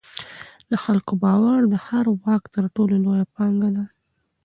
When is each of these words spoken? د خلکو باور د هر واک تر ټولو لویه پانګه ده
د 0.71 0.73
خلکو 0.83 1.13
باور 1.23 1.59
د 1.67 1.75
هر 1.87 2.05
واک 2.23 2.43
تر 2.55 2.63
ټولو 2.75 2.95
لویه 3.03 3.25
پانګه 3.35 3.69
ده 3.75 3.85